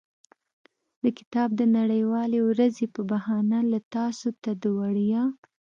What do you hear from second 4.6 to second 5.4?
د وړیا.